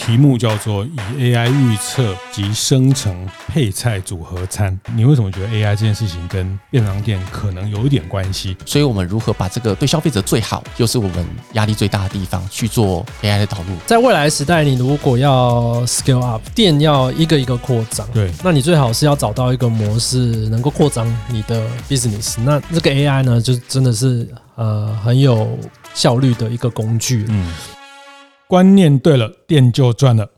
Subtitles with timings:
[0.00, 0.82] 题目叫做
[1.18, 4.76] 以 AI 预测及生成配菜组合餐。
[4.96, 8.56] 你为什么觉得 AI 这件事情跟便当店可能有一点关系？
[8.64, 13.76] 所以我们如何把这个对消费者最好，又是我们压力最大的地方去做 AI 的导入？
[13.86, 20.16] 在未来时代，你如果要 scale up，店要一个一个扩张，对，那你最好是要找到一个模式
[20.48, 22.40] 能够扩张你的 business。
[22.40, 25.58] 那这个 AI 呢，就真的是呃很有
[25.92, 27.26] 效率的一个工具。
[27.28, 27.52] 嗯。
[28.50, 30.28] 观念对了，店就赚了。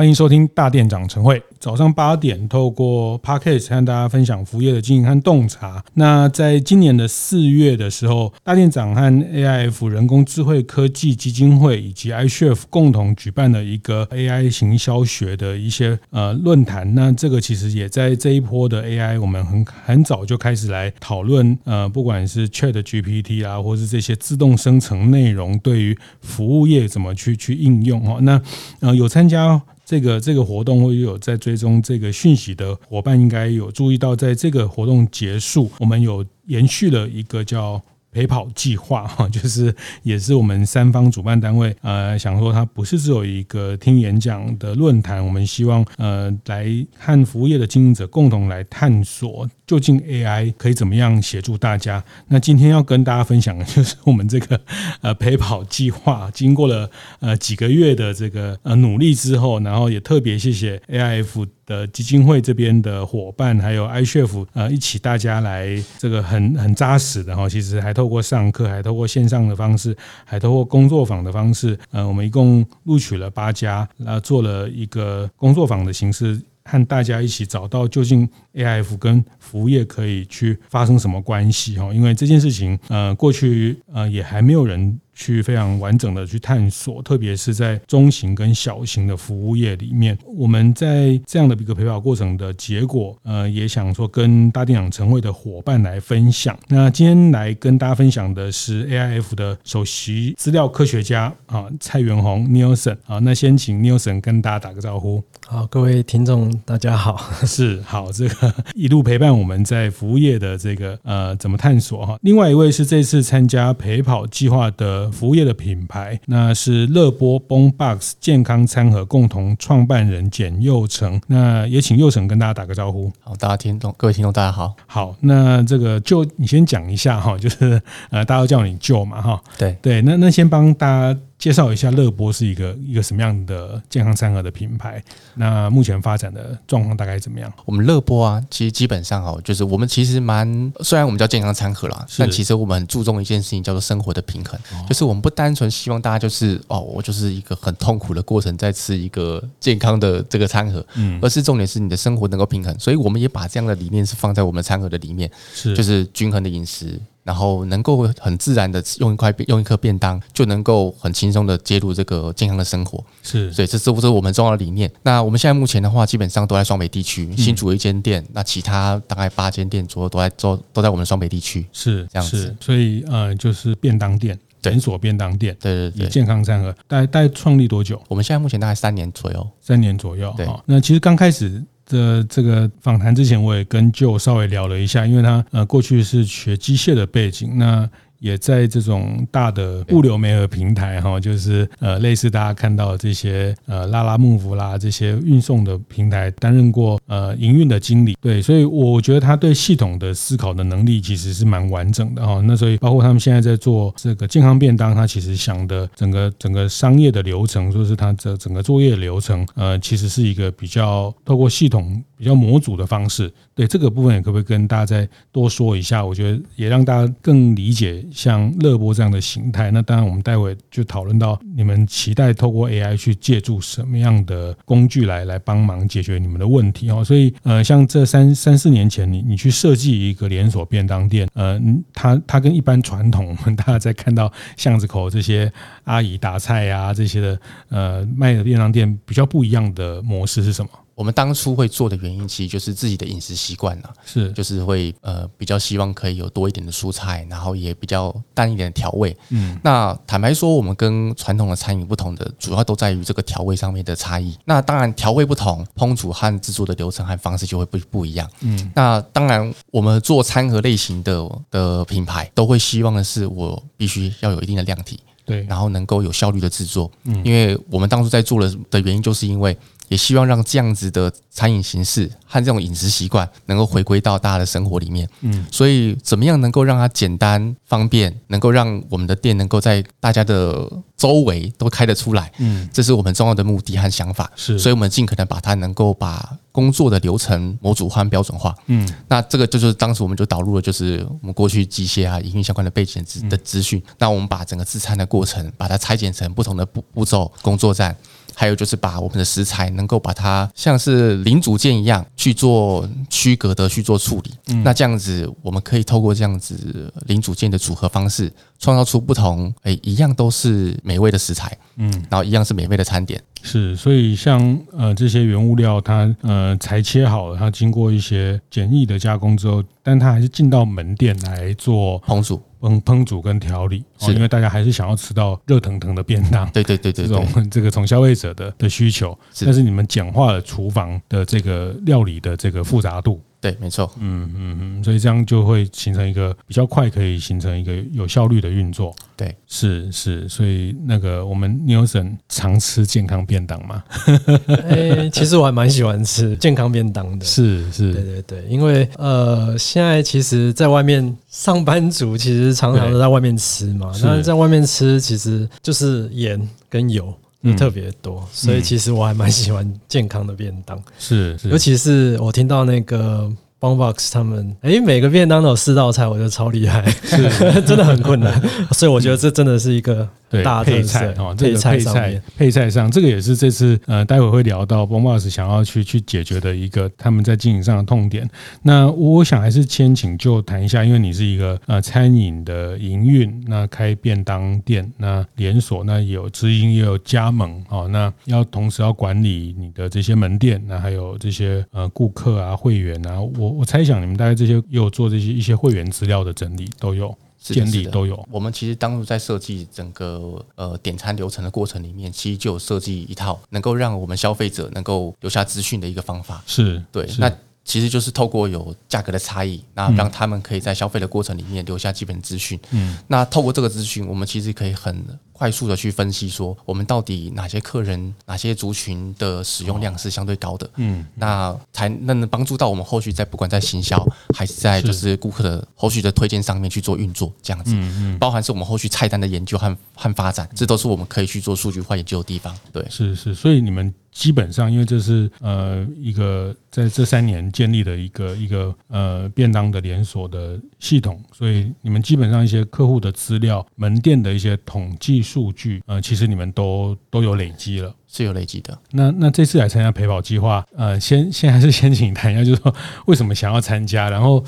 [0.00, 1.42] 欢迎收听大店长晨会。
[1.58, 5.84] 早上八点，透过 Podcast 和大家分享服务业的经营和洞察。
[5.92, 16.94] 那在今年的四月的时候，大店长和 AIF 人工智慧科技基金会以及 iChef 共同举办了一个 AI 行销学的一些呃论坛。
[16.94, 28.18] 那这个其实也在这一波的 AI，我们很很早就开始来讨论呃，不管是 Chat GPT 啊，或是这些自动生成内容对于服务业怎么去去应用哦。
[28.22, 28.40] 那
[28.80, 29.60] 呃有参加。
[29.90, 46.66] 这个这个活动会有在追踪这个讯息的伙伴，应该有注意到，在这个活动结束，我们有延续了一个叫陪跑计划 哈，就是也是我们三方主办单位呃想说，它不是只有一个听演讲的论坛，我们希望呃来
[46.98, 49.48] 和服务业的经营者共同来探索。
[49.66, 52.02] 究竟 AI 可以怎么样协助大家？
[52.26, 54.60] 那今天要跟大家分享的就是 我们这个
[55.00, 76.40] 呃陪跑计划，经过了呃几个月的这个呃努力之后，然后也特别谢谢 AIF 的基金会这边的伙伴，还有 ICHF 呃一起大家来这个很很扎实的哈，其实还透过上课，还透过线上的方式，还透过工作坊的方式，呃，我们一共录取了八家，然后做了一个工作坊的形式。
[76.62, 81.92] 和大家一起找到究竟 AIF 跟服务业可以去发生什么关系哈？
[81.92, 84.98] 因为这件事情，呃，过去呃也还没有人。
[85.14, 96.58] 去非常完整的去探索，特别是在中型跟小型的服务业里面，我们在这样的一个陪跑过程的结果，呃，也想说跟大店长晨会的伙伴来分享。
[96.68, 105.22] 那今天来跟大家分享的是 AIF 的首席资料科学家啊，蔡元鸿 Nielsen 啊，那先请 nielson 跟大家打个招呼。
[105.46, 112.16] 好，各位听众大家好， 是好，这个一路陪伴我们在服务业的这个呃怎么探索哈。
[112.22, 115.09] 另外一位是这次参加陪跑计划的。
[115.10, 123.10] 服务业的品牌，那是乐波 BONEBOX 健康餐盒共同创办人简佑成，那也请佑成跟大家打个招呼。
[123.22, 124.74] 好，大家听众，各位听众，大家好。
[124.86, 129.42] 好，那这个就你先讲一下哈，就是呃，大家都叫你舅嘛哈。
[129.58, 131.18] 对对，那那先帮大家。
[131.40, 135.02] 介绍一下乐波是一个一个什么样的健康餐盒的品牌？
[135.34, 137.50] 那目前发展的状况大概怎么样？
[137.64, 144.60] 我们乐波啊，其实基本上哦，就是我们其实蛮虽然我们叫健康餐盒啦，但其实我们很注重一件事情，叫做生活的平衡。
[144.86, 152.78] 就是我们不单纯希望大家就是哦，我就是一个很痛苦的过程在吃一个健康的这个餐盒，嗯，而是重点是你的生活能够平衡。
[152.78, 157.00] 所以我们也把这样的理念是放在我们餐盒的里面，是就是均衡的饮食。
[157.22, 163.04] 然后能够很自然的用一块用一颗便当，就能够很轻松的接入这个健康的生活。
[163.22, 164.90] 是，所以这是不是我们重要的理念？
[165.02, 171.66] 那我们现在目前的话，基本上都在双北地区，新竹一间店，那其他大概八间店左右都在做都在我们双北地区。
[171.72, 178.00] 是这样子，所以呃，就是便当店，连锁便当店，对对对，健康餐盒，大概大概创立多久？
[178.08, 180.32] 我们现在目前大概三年左右，三年左右。
[180.36, 181.62] 对，那其实刚开始。
[181.90, 187.90] 的这个访谈之前，我也跟 Joe 稍微聊了一下，因为他呃过去是学机械的背景，那。
[188.20, 202.40] 也在这种大的物流媒合平台哈，就是呃类似大家看到的这些呃拉拉木夫啦这些运送的平台担任过呃营运的经理，对，所以我觉得他对系统的思考的能力其实是蛮完整的哈。
[202.44, 213.32] 那所以包括他们现在在做这个健康便当，他其实想的整个整个商业的流程，说是他这整个作业流程，呃，其实是一个比较透过系统比较模组的方式。
[213.54, 216.04] 对这个部分，也可不可以跟大家再多说一下？
[216.04, 218.04] 我觉得也让大家更理解。
[218.12, 227.02] 像乐播这样的形态，那当然我们待会就讨论到你们期待透过 AI 去借助什么样的工具来来帮忙解决你们的问题哦。
[227.02, 231.58] 所以呃，像这三三四年前，你你去设计一个连锁便当店，呃，
[231.94, 235.50] 它它跟一般传统我们大家在看到巷子口这些
[235.84, 237.40] 阿姨打菜、啊、这些的
[237.70, 240.70] 呃卖的便当店比较不一样的模式是什么？
[241.00, 249.16] 我们当初会做的原因，其实就是自己的饮食习惯了，是就是会呃比较希望可以有多一点的蔬菜，然后也比较淡一点的调味。
[249.30, 254.36] 嗯，那坦白说，我们跟传统的餐饮不同的，主要都在于这个调味上面的差异。
[254.44, 258.28] 那当然调味不同，烹煮和制作的流程和方式就会不不一样。
[258.40, 265.00] 嗯，那当然我们做餐盒类型的的品牌，都会希望的是我必须要有一定的量体。
[265.24, 269.56] 对，然后能够有效率的制作，嗯，因为我们当初在做的的原因，就是因为
[269.90, 297.96] 也希望让这样子的餐饮形式和这种饮食习惯能够回归到大家的生活里面，嗯，所以怎么样能够让它简单方便，能够让我们的店能够在大家的周围都开得出来，嗯，这是我们重要的目的和想法，是，所以我们尽可能把它能够把工作的流程模组化、标准化，嗯，那这个就是当时我们就导入了，就是我们过去机械啊、营运相关的背景资的资讯，那我们把整个制餐的过程，把它拆解成不同的步步骤、工作站。
[298.34, 322.42] 还有就是把我们的食材能够把它像是零组件一样去做区隔的去做处理，嗯，那这样子我们可以透过这样子零组件的组合方式，创造出不同，诶，一样都是美味的食材，嗯，然后一样是免费的餐点，是，所以像呃这些原物料它呃裁切好了，它经过一些简易的加工之后，但它还是进到门店来做烹煮。
[322.60, 324.12] 烹烹煮跟调理，是。
[324.12, 333.18] 因为大家还是想要吃到热腾腾的便当，对对对对， 这种 这个从消费者的的需求，但是你们简化了厨房的这个料理的这个复杂度。
[333.40, 338.94] 对，没错，嗯嗯嗯，所以这样就会形成一个比较快，可以形成一个有效率的运作。
[339.16, 343.82] 对，是是，所以那个我们 Newson 常吃健康便当嘛？
[344.68, 347.24] 哎，其实我还蛮喜欢吃健康便当的。
[347.24, 357.14] 是是，对对对，因为呃，现在其实在外面上班族其实常常都在外面吃嘛，那在外面吃其实就是盐跟油。
[357.42, 363.30] 嗯，特别多，所以其实我还蛮喜欢健康的便当，是，是，尤其是我听到那个。
[363.60, 367.28] Bongbox 他们哎，每个便当都有四道菜，我觉得超厉害，是。
[367.60, 368.40] 真的很困难，
[368.72, 370.08] 所以我觉得这真的是一个
[370.42, 371.32] 大配菜哦。
[371.38, 378.28] 这个配菜配菜上，这个也是这次呃，待会会聊到 b o m b o s 想要去去解决的一个他们在经营上的痛点。
[378.62, 393.50] 那我想还是先请就谈一下，因为你是一个呃餐饮的营运，那开便当店，那连锁，那有直营也有加盟哦，那要同时要管理你的这些门店，那还有这些呃顾客啊会员啊，我。
[393.60, 398.24] 我猜想你们大概这些也有做这些一些会员资料的整理都有建立都有。
[398.30, 406.42] 我们其实当初在设计整个呃点餐流程的过程里面，其实就有设计一套能够让我们消费者能够留下资讯的一个方法。
[406.46, 407.32] 是对，那。
[407.64, 412.58] 其实就是透过有价格的差异，那让他们可以在消费的过程里面留下基本资讯。
[412.70, 420.68] 嗯，那透过这个资讯，我们其实可以很快速的去分析说，我们到底哪些客人、哪些族群的使用量是相对高的。
[420.76, 424.04] 嗯，那才能帮助到我们后续在不管在行销
[424.34, 427.72] 还是在就是顾客的后续的推荐上面去做运作，这样子。
[427.74, 432.56] 嗯嗯，包含是我们后续菜单的研究和和发展，这都是我们可以去做数据化研究的地方。
[432.72, 433.94] 对，是是，所以你们。
[434.12, 447.94] 基本上，因为这是呃一个在这三年建立的一个一个呃便当的连锁的系统，所以你们基本上一些客户的资料、门店的一些统计数据，呃，其实你们都都有累积了。
[448.12, 448.76] 是有累积的。
[448.92, 452.74] 那那这次来参加陪跑计划，呃，先先还是先请谈一下，就是说
[453.06, 454.44] 为什么想要参加，然后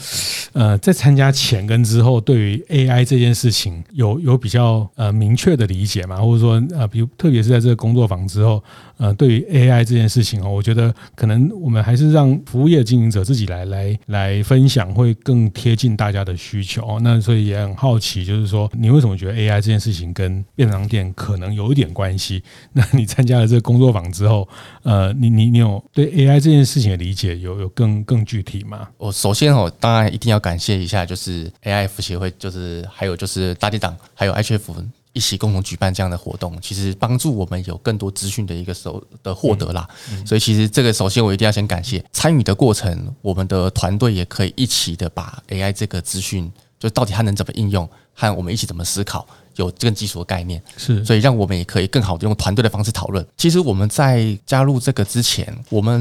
[0.53, 6.17] 呃，在参加前跟之后，对于 AI 这件事情有有比较呃明确的理解吗？
[6.21, 8.63] 或者说呃，比如特别是在这个工作坊之后，
[8.97, 16.99] 呃，对于 AI 这件事情哦，我觉得可能我们还是让服务业经营者自己来来来分享，会更贴近大家的需求。
[17.01, 22.43] 那所以也很好奇，就是说你为什么觉得 AI 这件事情跟便当店可能有一点关系？
[22.73, 24.49] 那你参加了这个工作坊之后，
[24.83, 28.89] 呃，你你你有对 AI 这件事情的理解有有更更具体吗？
[28.97, 34.73] 我首先哦，当然一定要感谢一下，就是 AIF 协会，就是还有就是大地党，还有 HF
[35.13, 39.87] 一起共同举办这样的活动，其实帮助我们有更多资讯的一个手的获得啦。
[40.25, 49.29] 所以其实这个首先我一定要先感谢参与的过程，我们的团队也可以一起的把 AI 这个资讯，就到底它能怎么应用，和我们一起怎么思考。
[49.57, 53.27] 有更基础的概念，是，所以让我们也可以更好的用团队的方式讨论。
[53.37, 56.01] 其实我们在加入这个之前，我们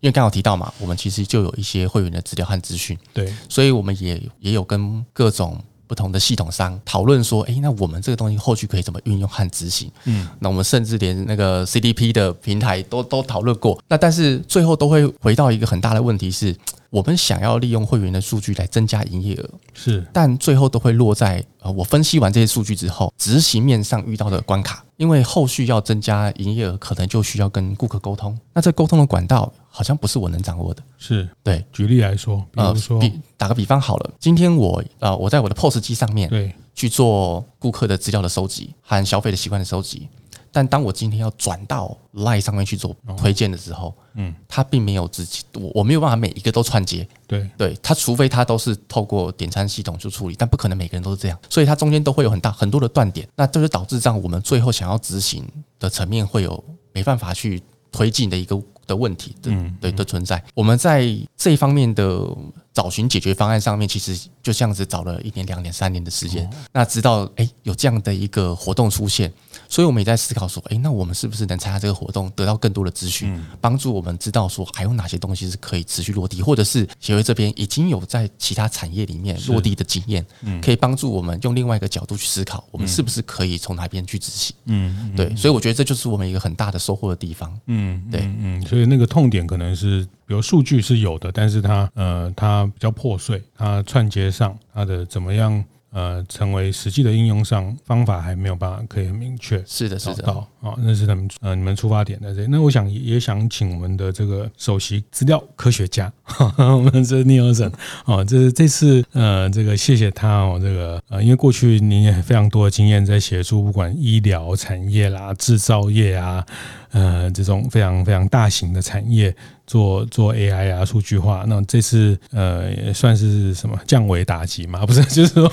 [0.00, 9.92] 因为刚好提到嘛，我们其实就有一些会员的资料和资讯，对，所以我们也也有跟各种不同的系统商讨论说，诶，那我们这个东西后续可以怎么运用和执行？
[10.04, 16.56] 嗯，那我们甚至连那个 CDP 的平台都都讨论过，那但是最后都会回到一个很大的问题是。
[16.88, 30.82] 我们想要利用会员的数据来增加营业额，是，但最后都会落在呃，我分析完这些数据之后，执行面上遇到的关卡，因为后续要增加营业额，可能就需要跟顾客沟通，那这沟通的管道好像不是我能掌握的。
[30.98, 31.28] 是。
[31.42, 36.54] 对，举例来说，比如说，呃、比打个比方好了，今天我呃我在我的 POS 机上面对。
[36.74, 40.08] 去做顾客的资料的收集和消费的习惯的收集。
[40.54, 47.48] 但当我今天要转到 Line 上面去做推荐的时候，嗯，它并没有自己，我我没有办法每一个都串接，对。
[47.56, 55.42] 对，它除非它都是透过点餐系统去处理，但不可能每个人都是这样，所以它中间都会有很大很多的断点，那这就导致这样我们最后想要执行
[55.78, 56.62] 的层面会有
[56.92, 58.54] 没办法去推进的一个
[58.92, 60.42] 的问题的，嗯，对的存在。
[60.54, 62.28] 我们在这一方面的
[62.74, 69.32] 找寻解决方案上面，其实就这样子找了一年、两年、三年的时间，那直到哎有这样的一个活动出现。
[69.72, 80.22] 所以，我们也在思考说，诶，那我们是不是能参加这个活动，得到更多的资讯，帮助我们知道说还有哪些东西是可以持续落地，或者是协会这边已经有在其他产业里面落地的经验，
[80.60, 84.54] 可以帮助我们用另外一个角度去思考，我们是不是可以从哪边去执行？
[84.66, 85.34] 嗯，对。
[85.34, 87.58] 所以，我觉得这就是我们一个很大的收获的地方。
[87.64, 88.60] 嗯，对，嗯。
[88.66, 95.64] 所以，那个痛点可能是，比如数据是有的，但是它呃，它比较破碎，它串接上它的怎么样？
[95.92, 99.62] 呃，成为实际的应用上，方法还没有办法可以很明确。
[99.66, 100.32] 是的，是的。
[100.60, 102.46] 好，那是他们呃，你们出发点在这里。
[102.50, 106.10] 那我想也想请我们的这个首席资料科学家，
[106.56, 107.70] 我们这尼尔森
[108.06, 116.46] 哦，这这次呃，这个谢谢他哦，这个呃，因为过去您也非常多的经验在协助，不管医疗产业啦、制造业啊，
[116.92, 119.34] 呃，这种非常非常大型的产业。
[119.64, 124.84] 做做 AI 啊，数据化，那这次呃也算是什么降维打击嘛？
[124.84, 125.50] 不是， 就是说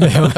[0.00, 0.32] 没有没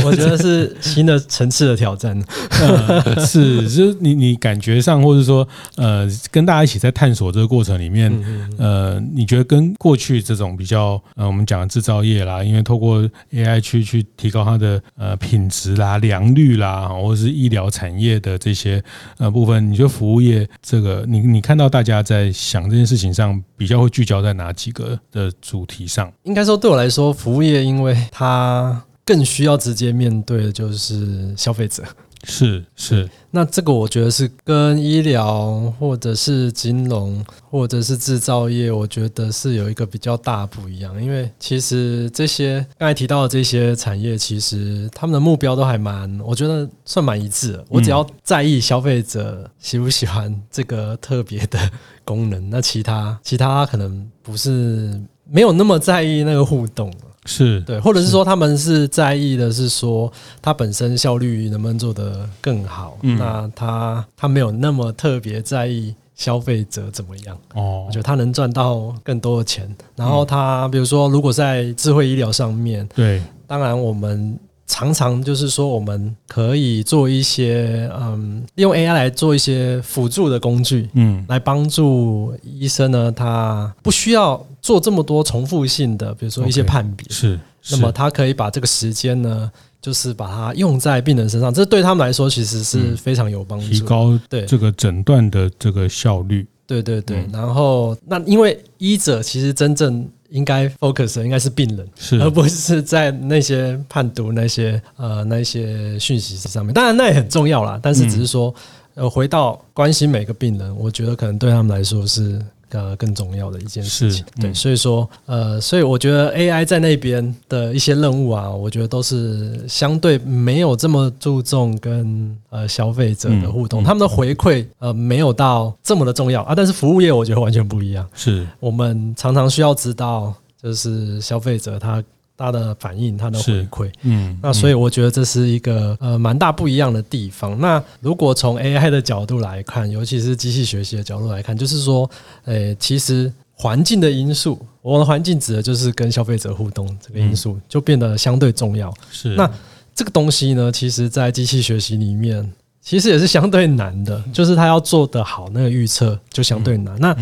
[0.00, 2.20] 有， 我觉得是新的层次的挑战。
[2.60, 8.10] 呃、是，就是你你感觉上，或者说呃，跟大家一起在探索这个过程里面，
[8.56, 18.82] 呃，你觉得跟过去这种比较呃，我们讲的制造业啦，因为透过 AI 去去提高它的呃品质啦、良率啦，或者是医疗产业的这些
[19.18, 21.98] 呃部分，你觉得服务业这个，你你看到大家。
[22.08, 26.10] 在想这件事情上，比较会聚焦在哪几个的主题上？
[26.22, 31.82] 应该说，对我来说，服务业因为它更需要直接面对的就是消费者。
[32.30, 41.02] 是是，那这个我觉得是跟医疗或者是金融或者是制造业，我觉得是有一个比较大不一样。
[41.02, 47.64] 因为其实这些刚才提到的这些产业，其实他们的目标都还蛮，我觉得算蛮一致的。
[47.70, 51.58] 我只要在意消费者喜不喜欢这个特别的
[52.04, 56.92] 功能，那其他其他可能不是没有那么在意那个互动。
[57.28, 57.60] 是。
[57.60, 67.38] 对，或者是说他们是在意的是说它本身效率能不能做得更好，嗯、那他他没有那么特别在意消费者怎么样。
[67.54, 69.68] 哦，我觉得他能赚到更多的钱。
[69.94, 74.38] 然后他比如说如果在智慧医疗上面，对，当然我们。
[74.68, 87.40] 常常就是说，我们可以做一些嗯，用 AI 来做一些辅助的工具，嗯，来帮助医生呢，他不需要做这么多重复性的，比如说一些判别，是。
[87.70, 96.46] 那么他可以把这个时间呢，就是把它用在病人身上，这对他们来说其实是非常有帮助，提高对这个诊断的这个效率。
[96.66, 100.06] 对对对，然后那因为医者其实真正。
[100.28, 106.74] 应该 focus 的应该是病人，是而不是在那些判读那些呃那些讯息上面。
[106.74, 108.54] 当然那也很重要啦，但是只是说
[108.94, 112.40] 呃回到关心每个病人，我觉得可能对他们来说是。
[112.70, 126.54] 呃，更重要的一件事情，对，所以说，呃，所以我觉得 AI 在那边的一些任务啊，我觉得都是相对没有这么注重跟呃消费者的互动，他们的回馈呃没有到这么的重要啊。
[126.54, 132.02] 但是服务业我觉得完全不一样，是我们常常需要知道，就是消费者他。
[132.38, 137.58] 他的反应，他的回馈，嗯，那所以我觉得这是一个呃蛮大不一样的地方。
[137.58, 142.08] 那如果从 AI 的角度来看，尤其是机器学习的角度来看，就是说，
[142.44, 148.94] 诶，其实环境的因素，我的环境指的就是跟消费者互动这个因素，就变得相对重要。
[149.10, 149.50] 是，那
[149.92, 156.96] 这个东西呢，其实在机器学习里面，其实也是相对难的，就是他要做得好，那个预测就相对难。
[157.00, 157.16] 那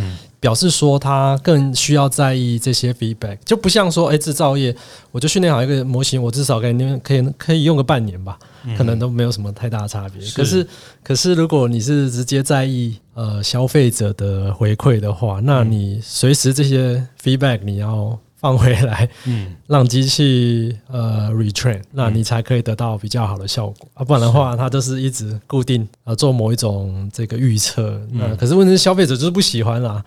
[0.46, 4.72] 表示说，他更需要在意这些 feedback，就不像说，哎，制造业，
[5.10, 8.38] 我就训练好一个模型，我至少可以可以可以用个半年吧，
[8.78, 10.22] 可能都没有什么太大的差别。
[10.36, 10.64] 可是，
[11.02, 18.16] 可是如果你是直接在意呃消费者的回馈的话，那你随时这些 feedback 你要。
[18.38, 23.88] 放回来，嗯，让机器呃 retrain，那你才可以得到比较好的效果。
[23.94, 30.04] 啊，不然的话，它就是一直固定啊做某一种这个预测，那可是问题是消费者就是不喜欢啦，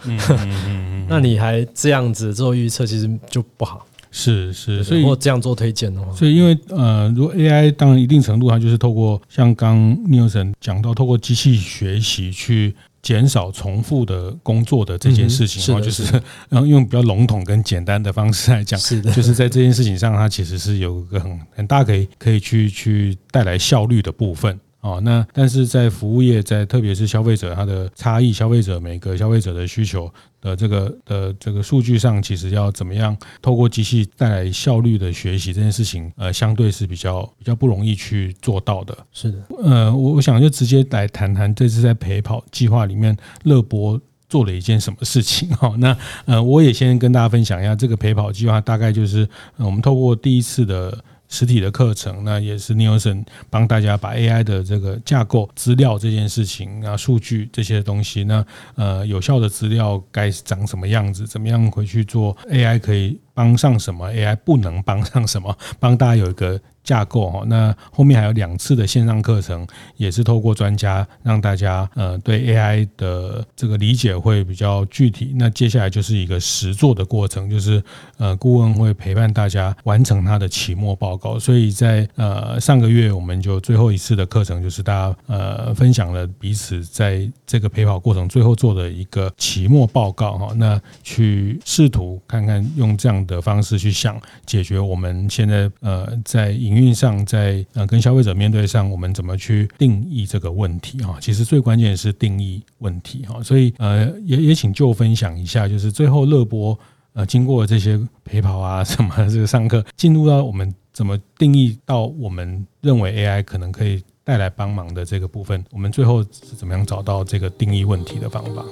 [1.09, 3.85] 那你还这样子做预测，其实就不好。
[4.11, 16.03] 是是，所以如果这样做推荐的话，所以因为呃，如果 AI 当然一定程度，它就是透过像刚 Nielsen 讲到，透过机器学习去减少重复的工作的这件事情，然后、嗯、就是
[16.49, 24.59] 然后 用比较笼统跟简单的方式来讲，是的，就是在这件事情上，它其实是有一个很很大可以可以去去带来效率的部分。
[24.81, 30.09] 哦，那但是在服务业，在特别是消费者他的差异，消费者每个消费者的需求
[30.41, 38.97] 的这个的这个数据上，其实要怎么样透过机器带来效率的学习这件事情，呃，相对是比较比较不容易去做到的。
[39.11, 45.49] 是的，呃，我我想就直接来谈谈这次在陪跑计划里面，乐博做了一件什么事情。
[45.49, 51.03] 哈， 那呃，我也先跟大家分享一下这个陪跑计划，大概就是我们透过第一次的。
[51.29, 58.45] 实体的课程，那也是 Nielsen 帮大家把 AI 的这个架构、资料这件事情啊、数据这些东西，那
[58.75, 66.59] 呃有效的资料该长什么样子，怎么样回去做 AI 可以帮上什么，AI 不能帮上什么， 帮大家有一个。
[66.81, 69.67] 架构哈，那后面还有两次的线上课程，
[69.97, 75.33] 也是透过专家让大家呃对 AI 的这个理解会比较具体。
[75.37, 77.83] 那接下来就是一个实作的过程，就是
[78.17, 81.37] 呃顾问会陪伴大家完成他的期末报告。
[81.37, 90.53] 所以在呃上个月我们就最后一次的课程，就是大家呃分享了彼此在这个陪跑过程最后做的一个期末报告哈。
[90.55, 101.17] 那去试图看看用这样的方式去想解决我们现在呃在营运上，在呃跟消费者面对上，我们怎么去定义这个问题哈？
[101.21, 103.41] 其实最关键的是定义问题哈。
[103.43, 106.77] 所以呃，也也请就分享一下，就是最后乐博
[107.13, 118.65] 呃经过这些陪跑啊什么这个上课，进入到我们怎么定义到我们认为 AI 可能可以带来帮忙的这个部分，我们最后是怎么样找到这个定义问题的方法？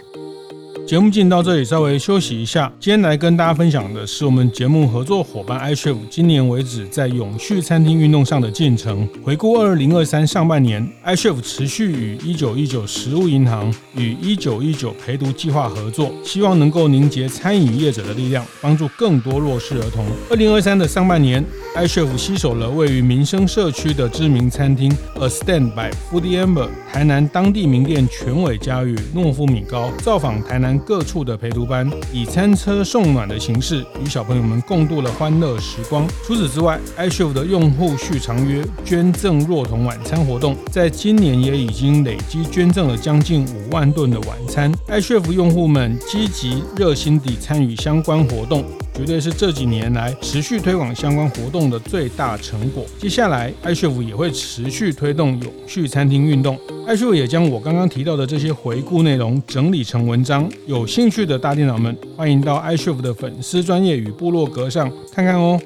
[0.88, 2.72] 节目进到这里，稍微休息一下。
[2.80, 9.06] 今天来跟大家分享的是我们节目合作伙伴 iChef 今年为止在永续餐厅运动上的进程。
[9.22, 20.06] 回顾二零二三上半年，iChef 持续与一九一九食物银行与一九一九陪读计划合作，希望能够凝结餐饮业者的力量，帮助更多弱势儿童。
[20.30, 21.44] 二零二三的上半年
[21.76, 30.77] ，iChef 携手了位于民生社区的知名餐厅 A Stand by Foodie Amber、台南当地名店全伟家与诺夫米糕，造访台南。
[30.80, 36.08] 各处的陪读班以餐车送暖的形式，与小朋友们共度了欢乐时光。
[36.26, 44.72] 除此之外，iChef 的用户续长约捐赠若童晚餐活动，在今年也已经累积捐赠了将近五万顿的晚餐。
[44.88, 48.64] iChef 用户们积极热心地参与相关活动。
[48.98, 52.84] 绝对是这几年来持续推广相关活动的最大成果。
[52.98, 56.60] 接下来，iChef 也会持续推动永续餐厅运动。
[56.88, 60.50] iChef 也将我刚刚提到的这些回顾内容整理成文章。
[60.66, 65.62] 有兴趣的大电脑们，欢迎到 iChef 的粉丝专业与部落格上看看哦。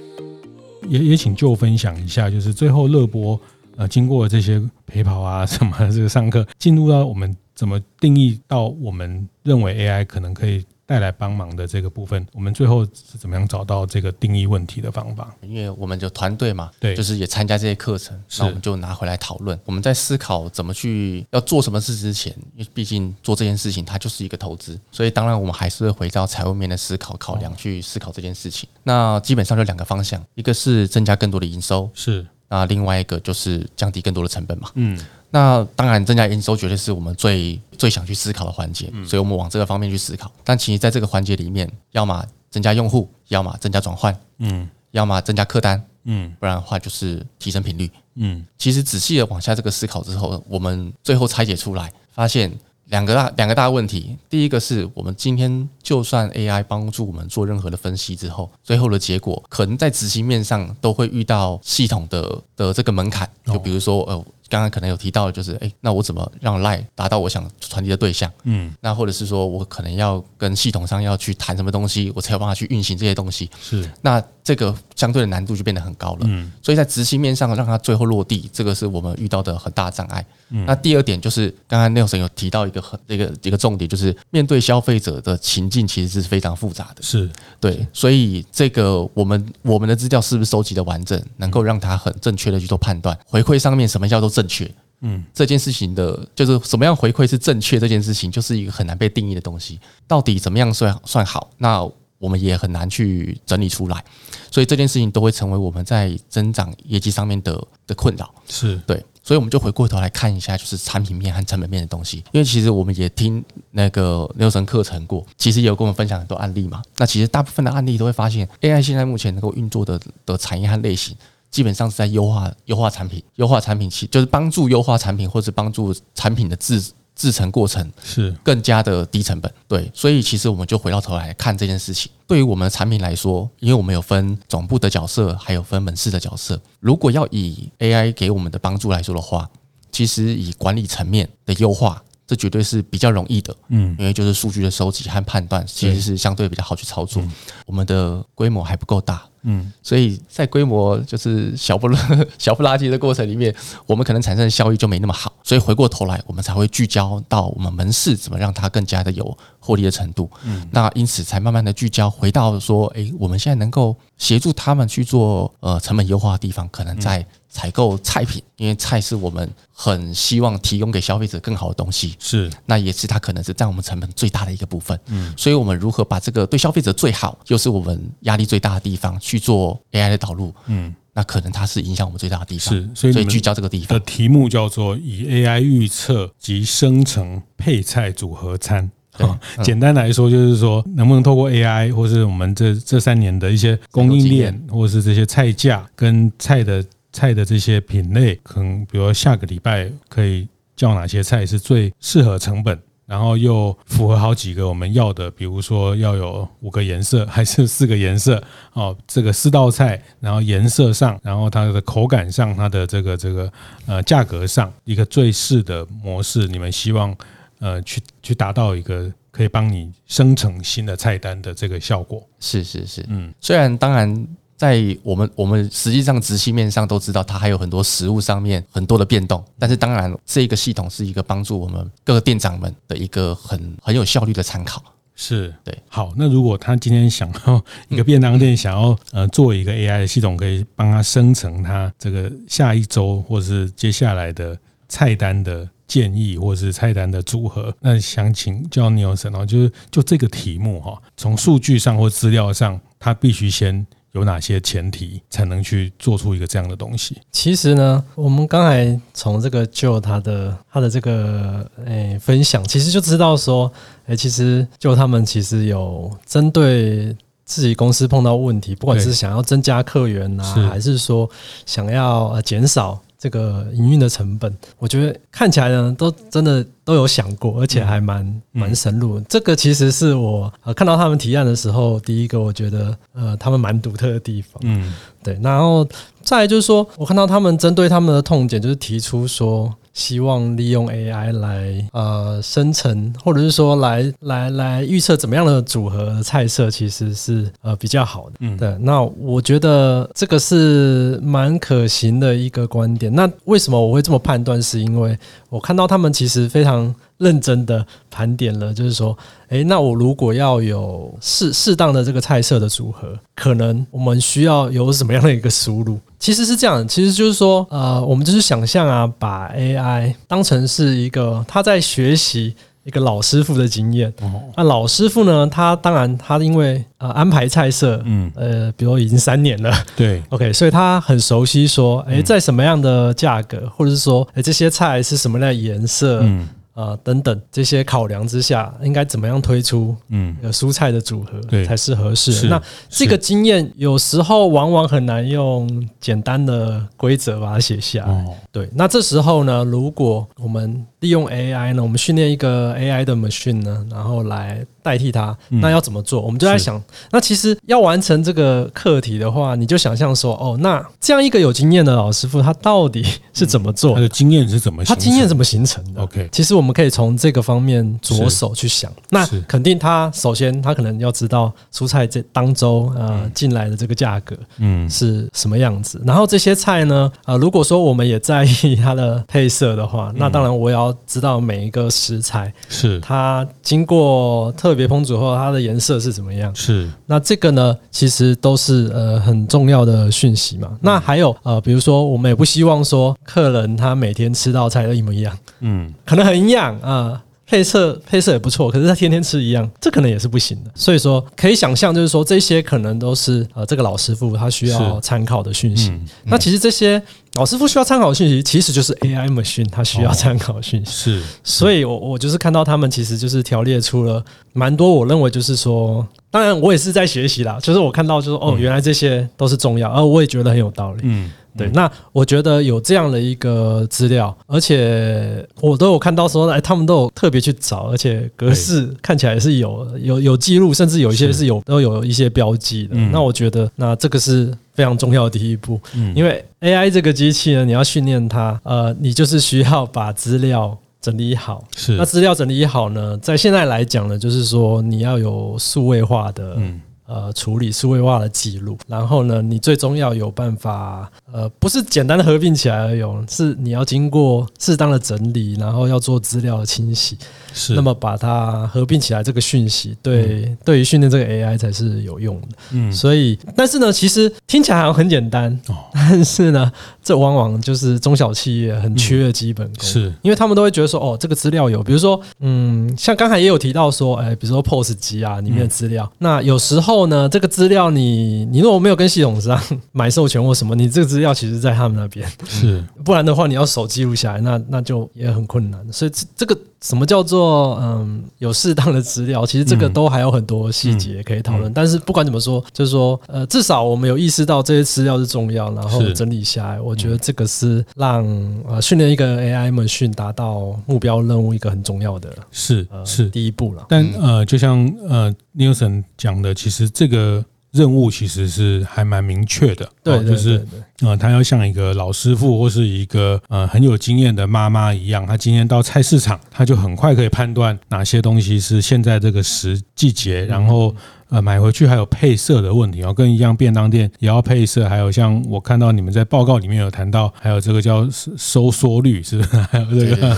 [0.89, 3.39] 也也请就分享一下，就是最后乐博
[3.77, 10.65] 呃经过这些陪跑啊什么这个上课，进入到我们怎么定义到我们认为 AI 可能可以。
[10.91, 15.33] 带来帮忙的这个部分，我们最后是怎么样找到这个定义问题的方法？
[15.41, 19.57] 因为我们就团队嘛，对，就是也参加这些课程，那我们就拿回来讨论。
[19.63, 28.67] 我们在思考怎么去要做什么事之前，因为毕竟做这件事情它就是一个投资，所以当然我们还是会回到财务面的思考考量去思考这件事情。
[28.83, 34.99] 那基本上就两个方向，一个是增加更多的营收，是，那另外一个就是降低更多的成本嘛，嗯。
[35.33, 40.29] 那当然，增加营收绝对是我们最最想去思考的环节，所以我们往这个方面去思考。
[40.43, 48.45] 但其实在这个环节里面，要么增加用户，要么增加转换，嗯，要么增加客单，嗯，不然的话就是提升频率，嗯。
[48.57, 52.51] 其实仔细的往下这个思考之后，我们最后拆解出来，发现
[52.87, 54.17] 两个大两个大问题。
[54.29, 64.25] 第一个是我们今天就算 AI 帮助我们做任何的分析之后，最后的结果可能在执行面上都会遇到系统的的这个门槛，就比如说呃。
[64.51, 68.29] 刚刚可能有提到就是，哎，那我怎么让 LINE 达到我想传递的对象？
[68.43, 73.49] 嗯，那或者是说我可能要跟系统上要去谈什么东西，我才有办法去运行这些东西。
[73.61, 76.19] 是，那这个相对的难度就变得很高了。
[76.23, 80.25] 嗯，所以在执行面上让它最后落地，这个是我们遇到的很大的障碍。
[80.49, 87.01] 嗯，那第二点就是刚刚 Nelson 有提到一个很一个一个重点，就是面对消费者的情境其实是非常复杂的。
[87.01, 87.29] 是
[87.61, 93.17] 对，所以这个我们我们的资料是不是收集的完整，能够让他很正确的去做判断？
[93.25, 94.69] 回馈上面什么叫做正确？
[95.03, 99.79] 嗯，这件事情的，就是什么样回馈是正确，这件事情就是一个很难被定义的东西。
[100.07, 101.49] 到底怎么样算算好？
[101.57, 101.83] 那
[102.19, 104.03] 我们也很难去整理出来。
[104.51, 108.31] 所以这件事情都会成为我们在增长业绩上面的的困扰。
[108.47, 112.17] 是对，所以我们就回过头来看一下，就是产品面和成本面的东西。
[112.31, 116.83] 因为其实我们也听那个刘神课程过，其实也有跟我们分享很多案例嘛。
[116.97, 121.17] 那其实大部分的案例都会发现，AI 现在目前能够运作的的产业和类型。
[121.51, 126.81] 基本上是在优化优化产品，优化产品其就是帮助优化产品，或者帮助产品的制
[127.13, 129.53] 制成过程是更加的低成本。
[129.67, 132.09] 对，所以其实我们就回到头来看这件事情。
[132.25, 136.59] 对于我们的产品来说，因为我们有分总部的角色，还有分门市的角色。
[136.79, 139.49] 如果要以 AI 给我们的帮助来说的话，
[139.91, 142.01] 其实以管理层面的优化。
[142.27, 147.21] 这绝对是比较容易的，嗯，因为就是数据的收集和判断，其实是相对比较好去操作。
[147.65, 151.89] 我们的规模还不够大，嗯，所以在规模就是小不
[152.37, 153.53] 小不拉几的过程里面，
[153.85, 155.33] 我们可能产生的效益就没那么好。
[155.43, 160.29] 所以回过头来，我们才会聚焦到我们门市怎么让它更加的有获利的程度。
[160.43, 167.25] 嗯，那因此才慢慢的聚焦回到说，哎，我们现在能够协助他们去做呃成本优化的地方，可能在。
[167.53, 183.97] 采购菜品，因为菜是我们很希望提供给消费者更好的东西，是，那也是它可能是占我们成本最大的一个部分，嗯，所以我们如何把这个对消费者最好，又是我们压力最大的地方去做 AI 的导入，嗯，那可能它是影响我们最大的地方，是，所以，所以聚焦这个地方。
[183.97, 189.27] 的题目叫做以 AI 预测及生成配菜组合餐，对，
[189.63, 196.83] 简单来说就是说，能不能透过 AI 或是我们这这三年的一些供应链，或是这些菜价跟菜的。
[197.13, 202.81] 菜的这些品类，可能比如说下个礼拜可以叫哪些菜是最适合成本，
[203.11, 213.51] 然后又符合好几个我们要的，比如说要有五个颜色还是四个颜色 哦，这个四道菜，然后颜色上，然后它的口感上，它的这个这个
[213.85, 217.13] 呃价格上，一个最适的模式，你们希望
[217.59, 222.25] 呃去去达到一个可以帮你生成新的菜单的这个效果。
[222.39, 224.25] 是是是，嗯，虽然当然。
[224.61, 229.43] 在我们我们实际上执行面上都知道，它还有很多实物上面很多的变动。
[229.57, 234.79] 但是当然，这个系统是一个帮助我们各个店长们的一个很很有效率的参考。
[235.15, 235.75] 是对。
[235.89, 244.55] 好，那如果他今天想要一个便当店想要呃做一个 AI 的系统，可以帮他生成他这个下一周或是接下来的
[244.87, 253.87] 菜单的建议，或是菜单的组合，那想请教 Nelson 哦，就是就这个题目哈，从数据上或资料上，他必须先。
[254.13, 257.17] 有哪些前提才能去做出一个这样的东西？
[257.31, 263.71] 其实呢，我们刚才从这个就他的他的这个诶、欸、分享，其实就知道说，
[264.07, 271.29] 诶、欸，其实就他们其实有针对自己公司碰到问题，不管是想要增加客源啊，还是说
[271.65, 273.01] 想要呃减少。
[273.21, 279.19] 这个营运的成本，我觉得看起来呢，都真的都有想过，而且还蛮蛮深入。
[279.29, 284.59] 这个其实是我呃看到他们提案的时候，第一个我觉得呃他们蛮独特的地方。
[284.63, 285.39] 嗯，对。
[285.43, 285.87] 然后
[286.23, 289.71] 再来就是说，我看到他们针对他们的痛点，就是提出说。
[289.93, 298.35] 希望利用 AI 来呃生成，或者是说来来来预测怎么样的组合的菜色，其实是呃比较好的。
[298.39, 298.77] 嗯，对。
[298.79, 303.13] 那我觉得这个是蛮可行的一个观点。
[303.13, 304.61] 那为什么我会这么判断？
[304.61, 305.17] 是因为
[305.49, 306.93] 我看到他们其实非常。
[307.21, 309.15] 认真的盘点了，就是说，
[309.49, 315.99] 诶，那我如果要有适适当的这个菜色的组合，可能我们需要有什么样的一个输入？
[316.19, 324.11] 其实是这样，其实就是说，呃，我们就是想象啊，把 AI 当成是一个他在学习一个老师傅的经验。
[324.55, 336.47] 那老师傅呢，他当然他因为呃安排菜色，嗯，呃，比如已经三年了，对， OK，所以他很熟悉说，诶，在什么样的价格，或者是说，诶，这些菜是什么样的颜色，嗯。
[336.73, 342.47] 啊、呃，等等这些考量之下，应该怎么样推出嗯蔬菜的组合才是合适？
[342.47, 348.25] 那这个经验有时候往往很难用简单的规则把它写下来。
[348.51, 356.21] 对，那这时候呢，如果我们利用 AI 呢，我们训练一个 AI 的 machine 呢，然后来代替它，那要怎么做？
[356.21, 363.95] 我们就在想，那其实要完成这个课题的话，你就想象说，哦，那这样一个有经验的老师傅，他到底是怎么做？
[363.95, 364.83] 他的经验是怎么？
[364.83, 368.91] 他经验怎么形成的？OK，其实我们可以从这个方面着手去想。
[369.09, 376.01] 那肯定他首先他可能要知道蔬菜这当周呃进来的这个价格嗯是什么样子。
[376.05, 386.53] 然后这些菜呢，呃，如果说我们也在意它的配色的话，那当然我也要知道每一个食材是它经过特别烹煮后它的颜色是怎么样。
[386.55, 390.77] 是那这个呢，其实都是呃很重要的讯息嘛。
[390.81, 397.21] 那还有呃，比如说我们也不希望说客人他每天吃到菜都一模一样，嗯，可能很营养啊。
[397.43, 400.71] 配色配色也不错，可是他天天吃一样，这可能也是不行的。
[400.73, 405.89] 所以说，可以想象，就是说这些可能都是呃这个老师傅他需要参考的讯息。
[405.89, 407.03] 嗯嗯、那其实这些
[407.35, 410.91] 老师傅需要参考的讯息，其实就是 AI machine 他需要参考的讯息。
[410.91, 417.57] 哦、是，所以我我就是看到他们其实就是条列出了蛮多，我认为就是说，当然我也是在学习啦。
[417.61, 421.01] 就是我看到就是哦，原来这些都是重要，而我也觉得很有道理。
[421.03, 421.31] 嗯。
[421.57, 432.95] 对，那我觉得有这样的一个资料，而且我都有看到说，哎，他们都有特别去找，而且格式看起来是有有有记录，甚至有一些是有都有一些标记的。
[433.11, 434.49] 那我觉得，那这个是
[434.81, 435.79] 非常重要的第一步，
[436.15, 441.63] 因为 AI 这个机器呢，你要训练它，呃，你就是需要把资料整理好。
[441.77, 446.55] 是，那资料整理好呢，在现在来讲呢，就是说你要有数位化的。
[446.57, 446.81] 嗯。
[447.07, 457.17] 呃，处理数位化的记录，然后呢，你最终要有办法，呃，不是简单的合并起来而已，是你要经过适当的整理，然后要做资料的清洗，
[457.53, 462.47] 是，那么把它合并起来，这个讯息对、嗯、对于训练这个 AI 才是有用的。
[462.71, 466.71] 嗯，所以，但是呢，其实听起来好像很简单，哦， 但是呢，
[467.03, 477.01] 这往往就是中小企业很缺的基本功，是因为他们都会觉得说，哦，这个资料有，比如说，嗯，像刚才也有提到说，哎，比如说 POS 机啊里面的资料，嗯、那有时候。
[477.11, 479.59] 呢，这个资料你你如果没有跟系统上
[479.91, 485.81] 买授权或什么，你这个资料其实在他们那边是， 不然的话你要手记录下来，那那就也很困难。
[485.91, 486.57] 所以这这个。
[486.81, 489.45] 什么叫做嗯有适当的资料？
[489.45, 491.69] 其实这个都还有很多细节可以讨论。
[491.69, 498.25] 嗯嗯、但是不管怎么说，就是说呃，至少我们有意识到这些资料是重要，然后整理下来，我觉得这个是让
[498.67, 503.85] 呃训练一个 AI machine 达到目标任务一个很重要的，是是第一步了。
[503.87, 507.43] 但呃，就像呃 Nelson 讲的，其实这个。
[507.71, 510.65] 任务其实是还蛮明确的，对，就是
[511.01, 520.95] 呃，他要像一个老师傅或是一个呃很有经验的妈妈一样，他今天到菜市场，他就很快可以判断哪些东西是现在这个时季节，然后。
[521.31, 528.05] 呃，买回去还有配色的问题哦，跟一样便当店也要配色，还有像我看到你们在报告里面有谈到，还有这个叫
[528.37, 529.49] 收缩率，是不是？
[529.71, 530.37] 还有这个，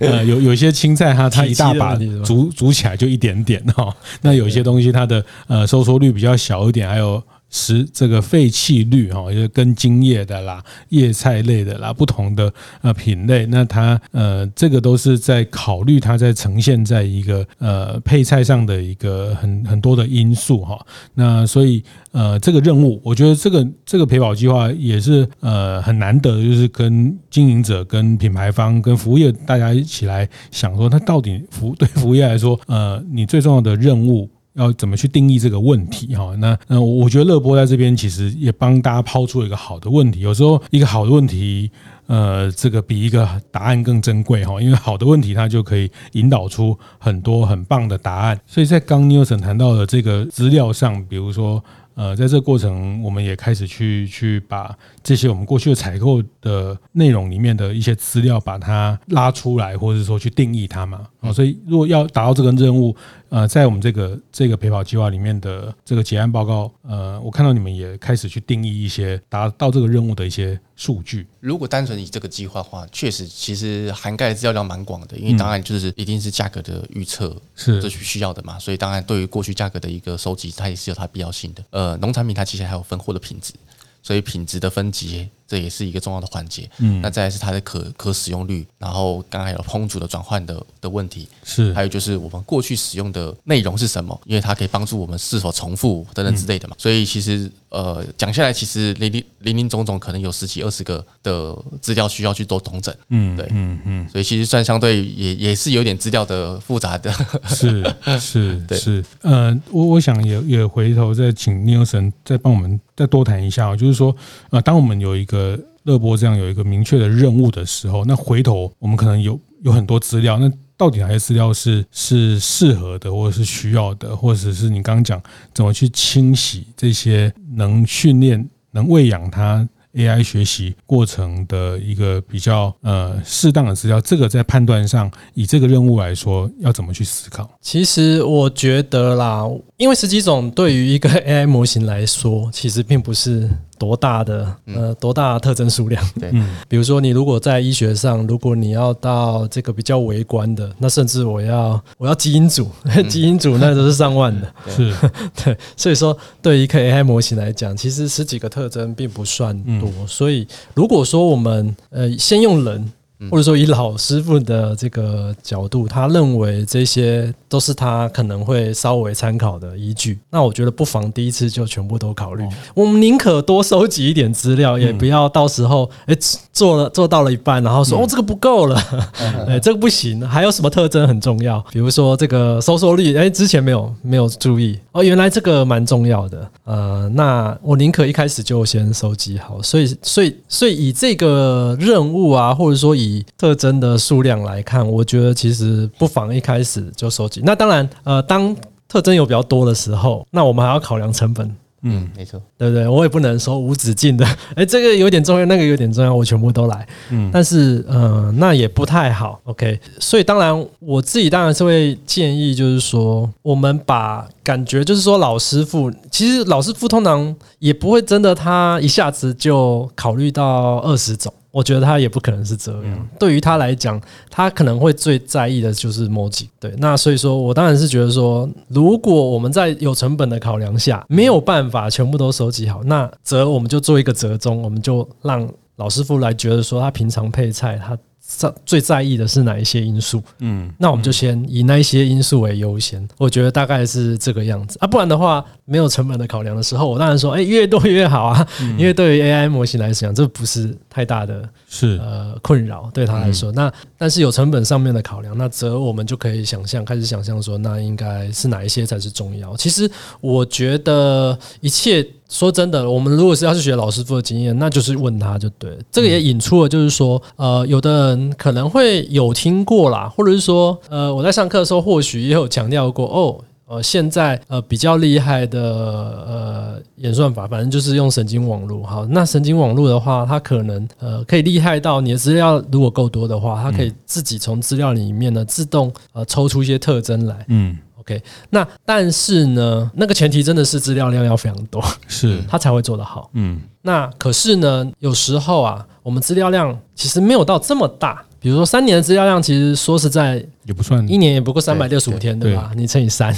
[0.00, 7.22] 呃，有有些青菜它它一大把煮煮起来就一点点哈，那有些东西它的呃收缩率比较小一点，还有。
[7.52, 20.84] 十这个废弃率哈，就是根茎叶的啦、叶菜类的啦，不同的呃品类，那它呃这个都是在考虑它在呈现在一个呃配菜上的一个很很多的因素哈。
[21.14, 34.30] 那所以呃这个任务，我觉得这个这个陪跑计划也是呃很难得，就是跟经营者、跟品牌方、跟服务业大家一起来想说，它到底服对服务业来说，呃你最重要的任务。
[34.54, 36.14] 要怎么去定义这个问题？
[36.14, 40.20] 哈，那那我觉得乐波在这边其实也帮大家抛出了一个好的问题。
[40.20, 41.70] 有时候一个好的问题，
[42.06, 48.40] 呃，这个比一个答案更珍贵哈，因为好的问题它就可以引导出很多很棒的答案。
[48.46, 51.62] 所以在刚 Nelson 谈到的这个资料上，比如说。
[51.94, 61.02] 呃，在这个过程，我们也开始去去把这些我们过去的采购的内容里面的一些资料，把它拉出来，或者说去定义它嘛。
[61.20, 62.96] 啊，所以如果要达到这个任务，
[63.32, 71.26] 呃，在我们这个这个陪跑计划里面的这个结案报告，呃，我看到你们也开始去定义一些达到这个任务的一些数据。
[71.40, 81.64] 如果单纯以这个计划的话，确实其实涵盖的资料量蛮广的，因为当然就是一定是价格的预测是这需要的嘛，所以当然对于过去价格的一个收集，它也是有它必要性的。
[81.70, 83.54] 呃，农产品它其实还有分货的品质，
[84.02, 85.30] 所以品质的分级。
[85.52, 86.66] 这也是一个重要的环节。
[86.78, 96.74] 嗯，那再来是它的可可使用率，然后刚才有烹煮的转换的的问题，是还有就是我们过去使用的内容是什么，因为它可以帮助我们是否重复等等之类的嘛。
[96.78, 102.94] 所以其实呃讲下来，其实零零零零总总可能有十几二十个的资料需要去做统整。
[103.10, 107.12] 嗯，对，嗯嗯，所以其实算相对也也是有点资料的复杂的。
[107.46, 107.84] 是
[108.18, 109.04] 是，对是。
[109.20, 114.14] 呃，我我想也也回头再请 Nelson 再帮我们再多谈一下，就是说
[114.50, 125.20] 呃，当我们有一个呃，乐波这样有一个明确的任务的时候，那回头我们可能有有很多资料，那到底哪些资料是是适合的，或者是需要的，或者是你刚刚讲
[125.52, 137.50] 怎么去清洗这些能训练、能喂养它 AI 学习过程的一个比较呃适当的资料，这个在判断上，以这个任务来说，要怎么去思考？
[137.60, 139.44] 其实我觉得啦，
[139.82, 143.50] 因为十几种对于一个 AI 模型来说，其实并不是。
[143.82, 146.00] 多大的呃，多大的特征数量？
[146.20, 146.30] 对，
[146.68, 152.70] 比如说你如果在医学上，如果你要到这个比较微观的，那甚至我要我要基因组，
[153.10, 154.94] 基因组那都是上万的，是，
[155.42, 162.92] 对，所以说对于一个 AI 模型来讲，其实十几个特征并不算多，所以如果说我们呃先用人。
[163.30, 170.18] 或者说，以老师傅的这个角度，他认为这些都是他可能会稍微参考的依据。
[170.30, 172.44] 那我觉得不妨第一次就全部都考虑。
[172.74, 176.16] 我们宁可多收集一点资料，也不要到时候哎
[176.52, 178.76] 做了做到了一半，然后说、嗯、哦这个不够了，
[179.48, 181.58] 哎这个不行，还有什么特征很重要？
[181.72, 186.48] 比如说这个收缩率，哎之前没有没有注意哦，原来这个蛮重要的。
[186.64, 197.40] 呃，那我宁可一开始就先收集好，所以所以所以以这个任务啊，或者说以特征的数量来看，我觉得其实不妨一开始就收集。
[197.44, 198.54] 那当然，呃，当
[198.88, 201.50] 特征有比较多的时候，那我们还要考量成本。
[201.82, 202.86] 嗯，没错，对不对？
[202.86, 206.86] 我也不能说无止境的， 哎，这个有点重要，那个有点重要，我全部都来。
[207.10, 209.40] 嗯，但是，嗯、呃，那也不太好。
[209.44, 221.32] OK，所以当然，我自己当然是会建议，就是说，我们把感觉，就是说，老师傅，其实老师傅通常也不会真的，他一下子就考虑到二十种。
[221.52, 223.08] 我觉得他也不可能是这样。
[223.18, 226.50] 对于他来讲，他可能会最在意的就是某几。
[226.58, 237.96] 对，那所以说我当然是觉得说，如果我们在有成本的考量下没有办法全部都收集好，那则我们就做一个折中，我们就让老师傅来觉得说，他平常配菜他。
[238.36, 240.22] 在最在意的是哪一些因素？
[240.38, 243.06] 嗯，那我们就先以那一些因素为优先。
[243.18, 248.46] 我觉得大概是这个样子啊，不然的话，没有成本的考量的时候，我当然说，哎，越多越好啊。
[248.78, 253.52] 因为对于 AI 模型来讲，这不是太大的是呃困扰，对他来说。
[253.52, 259.56] 那但是有成本上面的考量，那则我们就可以想象，开始想象说，那应该是哪一些才是重要？
[259.56, 259.90] 其实
[260.20, 262.06] 我觉得一切。
[262.32, 265.76] 说真的，我们如果是要去学老师傅的经验，那就是问他就对。
[265.90, 278.82] 这个也引出了，就是说，呃，有的人可能会有听过啦，或者是说，呃，我在上课的时候或许也有强调过，哦，呃，现在呃比较厉害的呃演算法，反正就是用神经网络。
[278.82, 287.44] 好，那神经网络的话，它可能呃可以厉害到你的资料如果够多的话，它可以自己从资料里面呢自动呃抽出一些特征来。
[287.48, 287.76] 嗯。
[288.02, 293.30] OK，那但是呢，那个前提真的是资料量要非常多， 是他才会做得好。
[293.34, 298.24] 嗯，那可是呢，有时候啊，我们资料量其实没有到这么大。
[298.40, 302.72] 比如说三年的资料量，其实说实在也不算，一年也不过三百六十五天，对吧？
[302.74, 303.32] 你乘以三，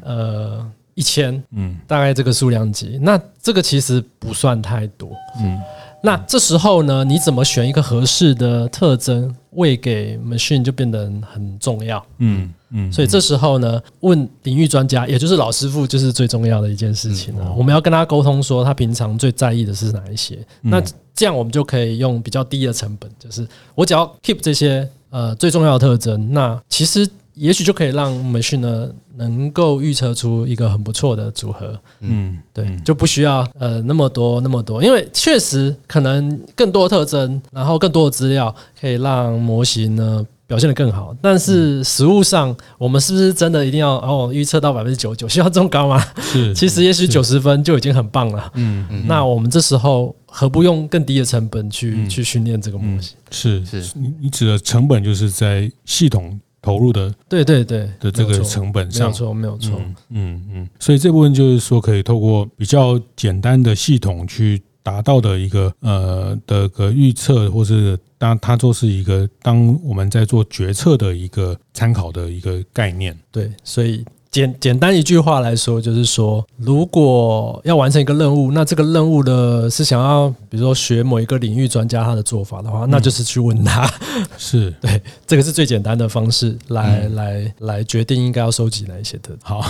[0.00, 5.10] 呃，一千，嗯，大概这个数量级，那这个其实不算太多。
[5.40, 5.60] 嗯，
[6.04, 12.04] 那这时候呢，你怎么选一个合适的特征喂给 machine 就变得很重要。
[12.18, 12.52] 嗯。
[12.76, 17.54] 嗯，所以这时候呢，问领域专家，也就是老师傅，就是最重要的一件事情了。
[17.56, 20.36] 我们要跟他沟通，说他平常最在意的是哪一些。
[20.60, 20.82] 那
[21.14, 31.78] 这样我们就可以用比较低的成本，就是我只要 keep 这些呃最重要的特征，那其实也许就可以让 machine 呢能够预测出一个很不错的组合。
[32.00, 40.26] 嗯，对，就不需要呃那么多那么多，因为确实可能更多的特征，然后更多的资料可以让模型呢。
[40.46, 45.26] 表现得更好，但是实物上，我们是不是真的一定要哦预测到百分之九十九？
[45.26, 46.04] 需要这么高吗？
[46.20, 48.52] 是， 其实也许九十分就已经很棒了。
[48.54, 53.16] 嗯嗯，那我们这时候何不用更低的成本去、嗯、去训练这个模型？
[53.30, 59.80] 是是，你你指的成本就是在系统投入的，对对对的这个成本上，没有错没有错。
[60.08, 64.62] 嗯嗯，所以这部分就是说，可以透过比较简单的系统去。
[64.84, 73.18] 达到的一个呃的个预测，或是当它就是一个当我们在做决策的一个参考的一个概念。
[73.32, 74.04] 对，所以。
[74.34, 83.88] 简简单一句话来说，就是说，如果要完成一个任务，那这个任务的是想要，比如说学某一个领域专家他的做法的话，那就是去问他。
[84.36, 89.30] 是 对，这个是最简单的方式来来来决定应该要收集哪一些的。
[89.40, 89.64] 好，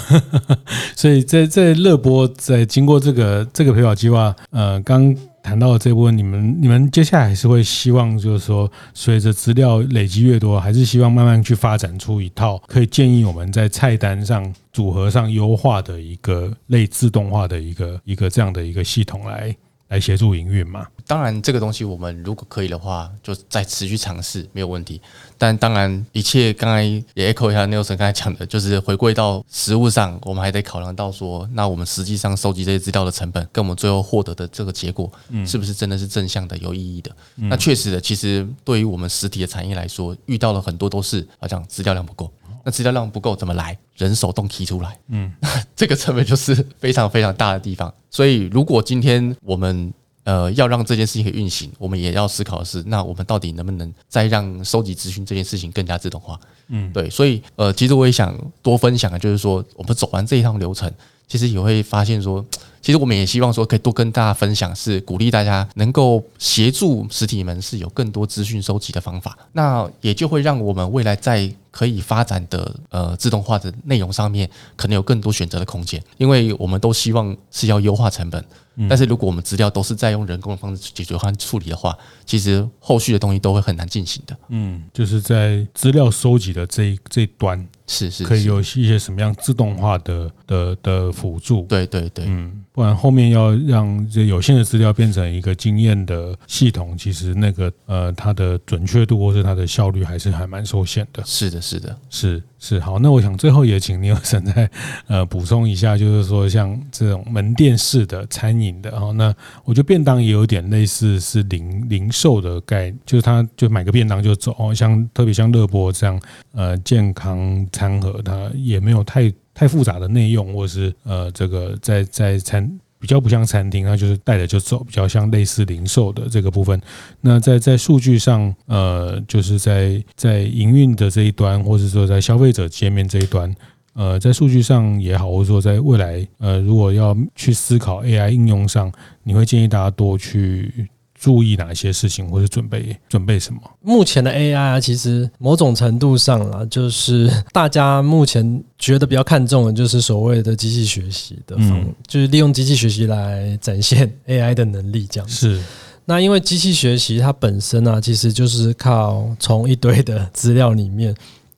[0.96, 5.14] 所以在在乐播在经过这个这个陪跑计划，呃，刚。
[5.44, 19.54] 谈到这部分，你们你们接下来还是会希望，就是说，随着资料累积越多，还是希望慢慢去发展出一套可以建议我们在菜单上组合上优化的一个类自动化的一个一个这样的一个系统来。
[19.94, 20.88] 来协助营运嘛？
[21.06, 25.00] 当然，这个东西我们如果可以的话，就再持续尝试，没有问题。
[25.38, 26.82] 但当然，一切刚才
[27.14, 35.08] 也 echo 一下 Nelson 刚才讲的，就是回归到实物上，我们还得考量到说，那我们实际上收集这些资料的成本，跟我们最后获得的这个结果，
[35.46, 37.14] 是不是真的是正向的、有意义的？
[37.36, 42.32] 那确实的，其实对于我们实体的产业来说，遇到了很多都是好像资料量不够。
[42.64, 43.76] 那资料量不够怎么来？
[43.96, 45.32] 人手动提出来，嗯，
[45.76, 47.92] 这个成本就是非常非常大的地方。
[48.10, 49.92] 所以，如果今天我们
[50.24, 56.38] 呃要让这件事情可以运行，我们也要思考的是，那我们到底能不能再让收集资讯这件事情更加自动化？
[56.68, 57.08] 嗯，对。
[57.08, 60.90] 所以，呃，其实我也想多分享的就是说，我们走完这一趟流程，
[61.28, 62.44] 其实也会发现说。
[62.82, 69.38] 其实我们也希望说，可以多跟大家分享，是鼓励大家能够协助实体门市有更多资讯收集的方法。
[69.52, 76.00] 那也就会让我们未来在可以发展的呃自动化的内容上面，可能有更多选择的空间。
[76.18, 78.44] 因为我们都希望是要优化成本，
[78.76, 84.36] 嗯、但是如果我们资料都是在用人工的方式去解决和处理的话，其实后续的东西都会很难进行的。
[84.50, 87.66] 嗯，就是在资料收集的这一这一端。
[87.86, 91.66] 是是，是，可以有一些什么样自动化的的的辅助？
[91.68, 101.22] 对对对，嗯，不然后面要让这有限的资料变成一个经验的系统，其实那个呃，它的准确度或是它的效率还是还蛮受限的。
[101.24, 102.98] 是的，是的，是是好。
[102.98, 104.68] 那我想最后也请尼尔森再
[105.06, 109.32] 呃补充一下，就是说像这种门店式的餐饮的哦，那
[109.64, 116.20] 我觉得便当也有点类似是零零售的概念，就是他就买个便当就走，哦像特别像乐博这样
[116.52, 117.34] 呃健康。
[117.72, 126.80] 餐盒它也没有太太复杂的内用，或者是呃，这个在在餐比较不像餐厅，那就是带着就走，比较像类似零售的这个部分。
[127.20, 133.54] 那在在数据上，呃，就是在在营运的这一端，或者说在消费者界面这一端，
[133.92, 138.90] 呃，在数据上也好，或者说在未来，呃，如果要去思考 AI 应用上，
[139.22, 140.88] 你会建议大家多去。
[141.24, 143.58] 注意哪些事情，或者准备准备什么？
[143.80, 155.34] 目前的 AI 啊，其实某种程度上啊，就是大家目前觉得比较看重的，就是所谓的机器学习的方，嗯、就是利用机器学习来展现 AI 的能力，这样子。
[155.34, 155.62] 是。
[156.04, 161.14] 那因为机器学习它本身啊，其实就是靠从一堆的资料里面。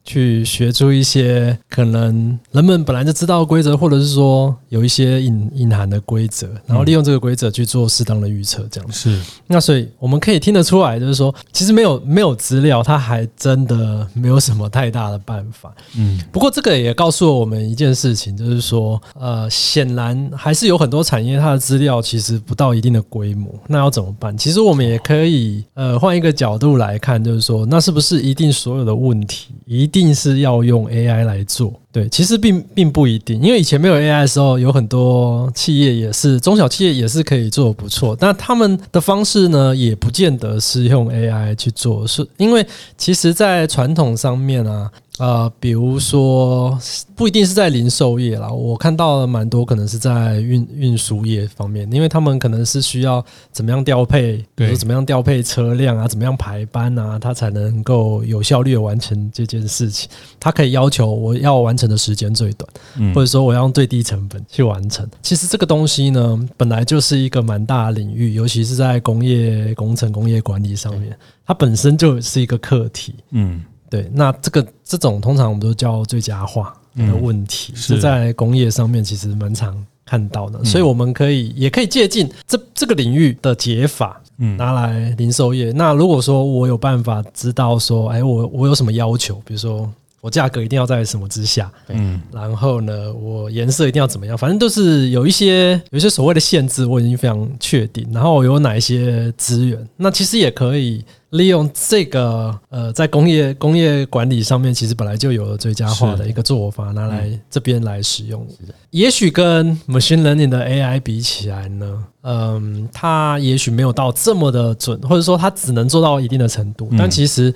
[0.07, 9.19] 去学出一些可能人们本来就知道的规则，或者是说有一些隐隐含的规则，然后利用这个规则去做适当的预测，这样是。
[9.47, 15.75] 那所以我们可以听得出来，就是说，其实没有没有资料，它还真的没有什么太大的办法。
[15.97, 16.17] 嗯。
[16.31, 24.37] 不过这个也告诉了我们一件事情，就是说，呃，显然还是有很多产业它的资料其实不到一定的规模，那要怎么办？
[24.37, 29.96] 其实我们也可以呃换一个角度来看，就是说，那是不是一定所有的问题一定？
[29.97, 42.63] 一定是要用 AI 来做，对，其实并并不一定，因为以前没有 AI 的时候，有很多企业也是中小企业也是可以做的不错，但他们的方式呢，也不见得是用 AI 去做，是因为
[42.99, 44.91] 其实在传统上面啊。
[45.17, 46.77] 呃，比如说
[47.15, 60.07] 不一定是在零售业啦，我看到了蛮多可能是在运运输业方面，因为他们可能是需要怎么样调配，比如怎么样调配车辆啊，怎么样排班啊，他才能够有效率的完成这件事情。
[60.39, 62.69] 他可以要求我要完成的时间最短，
[63.13, 65.07] 或者说我要用最低成本去完成。
[65.21, 73.15] 其实这个东西呢，本来就是一个蛮大的领域，尤其是在工业工程、工业管理上面，它本身就是一个课题。
[73.31, 73.63] 嗯。
[73.89, 85.71] 对，那这个这种通常我们都叫最佳化的问题，是、嗯、在工业上面其实蛮常看到的，所以我们可以也可以借鉴这这个领域的解法，嗯，拿来零售业。
[85.71, 89.89] 那如果说我有办法知道说，哎，我我有什么要求，比如说
[90.27, 98.05] 我价格一定要在什么之下，嗯，然后呢，我颜色一定要怎么样，反正都是有一些有一些所谓的限制，我已经非常确定。
[98.11, 101.01] 然后有哪一些资源，那其实也可以。
[101.31, 108.47] 利用这个呃，在工业工业管理上面，其实本来就有了最佳化的一个做法，拿来这边来使用。
[108.91, 116.89] 也许跟 machine learning 的 AI 比起来呢，嗯，它也许没有到这么的准，或者说它只能做到一定的程度。
[116.97, 117.53] 但其实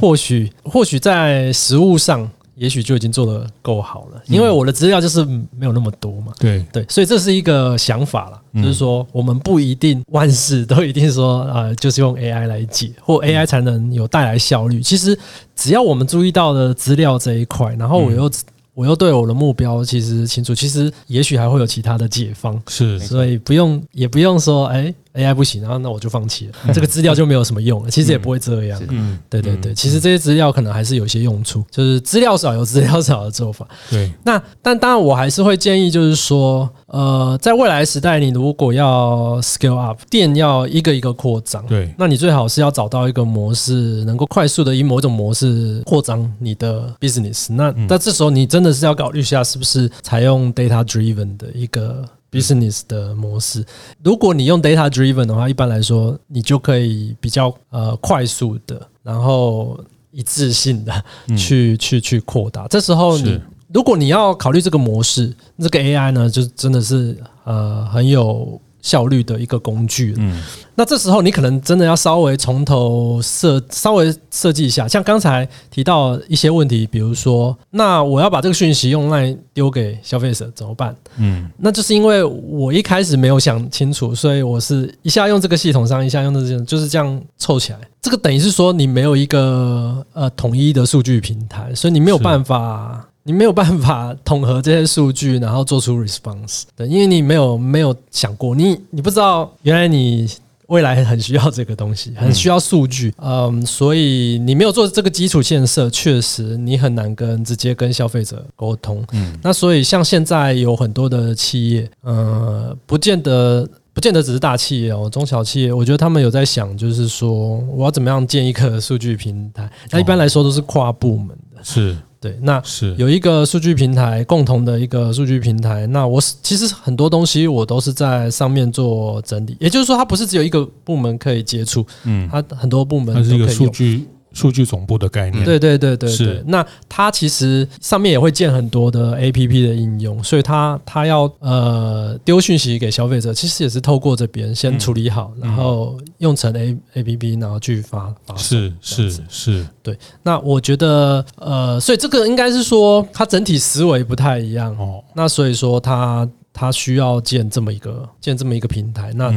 [0.00, 2.30] 或许或许在实物上。
[2.54, 6.32] 也许就已经做得够好了，因为我的资料就是没有那么多嘛。
[6.38, 14.80] 对对，所以这是一个想法了，就是说我们不一定万事都一定说啊，就是用 AI 来解，或 AI 才能有带来效率。
[14.80, 15.18] 其实
[15.56, 18.30] 只要我们注意到了资料这一块，然后我又。
[18.74, 27.90] 我又对我的目标其实清楚，其实也许还会有其他的解方，是，所以不用也不用说，哎，AI 不行，然后那我就放弃了，这个资料就没有什么用了。
[27.90, 33.68] 其实也不会这样，嗯，对对对，其实这些资料可能还是有些用处，就是资料少有资料少的做法。
[33.90, 47.52] 对，那但当然我还是会建议，就是说，呃，在未来时代，你如果要 scale up，店要一个一个扩张，对，那你最好是要找到一个模式，能够快速的以某种模式扩张你的 business。
[47.52, 53.64] 那那这时候你真真的是要考虑一下，是不是采用 data driven 的一个 business 的模式？
[54.04, 59.76] 如果你用 data driven 的话，一般来说，你就可以比较呃快速的，然后
[60.12, 61.04] 一致性的
[61.36, 62.68] 去去去扩大。
[62.68, 63.40] 这时候你
[63.72, 68.60] 如果你要考虑这个模式，这个 AI 呢，就真的是呃很有。
[68.82, 70.12] 效率的一个工具。
[70.18, 70.42] 嗯，
[70.74, 74.88] 那这时候你可能真的要稍微从头设，稍微设计一下。
[74.88, 80.96] 像刚才提到一些问题，比如说，那我要把这个讯息用来丢给消费者怎么办？
[81.16, 87.78] 嗯，那就是因为我一开始没有想清楚，所以我是一下用这个系统上，一下用这个，就是这样凑起来。
[88.00, 93.06] 这个等于是说你没有一个呃统一的数据平台，所以你没有办法。
[93.24, 96.62] 你没有办法统合这些数据，然后做出 response。
[96.74, 100.28] 对，因为你没有没有想过，你你不知道原来你
[100.66, 103.14] 未来很需要这个东西，很需要数据。
[103.18, 109.04] 嗯，所以你没有做这个基础建设，确实你很难跟直接跟消费者沟通。
[109.12, 119.70] 嗯，那所以像现在有很多的企业，呃，不见得不见得只是大企业哦，中小企业，我觉得他们有在想，就是说我要怎么样建一个数据平台。
[119.90, 121.96] 那一般来说都是跨部门的，是。
[122.22, 125.88] 对，那是有一个数据平台，共同的一个数据平台。
[125.88, 134.06] 那我其实很多东西我都是在上面做整理，也就是说，它不是只有一个部门可以接触，嗯，它很多部门它是一个数据。
[134.32, 136.42] 数据总部的概念，对对对对，是。
[136.46, 148.36] 那它其实上面也会建很多的 APP 的应用，所以它它要呃丢讯息给消费者，其实也是透过这边先处理好，然后用成 A APP，然后去发发。
[148.36, 149.98] 是是是，对。
[150.22, 155.02] 那我觉得呃，所以这个应该是说它整体思维不太一样哦。
[155.14, 159.32] 那所以说它它需要建这么一个建这么一个平台，那。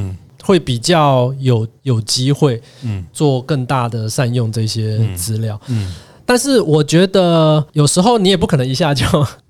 [0.45, 5.91] 会比较有有机会，嗯，做更大的善用这些资料，嗯，
[6.25, 9.05] 但是我觉得有时候你也不可能一下就。